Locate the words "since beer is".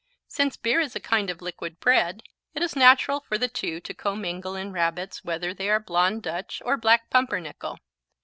0.27-0.95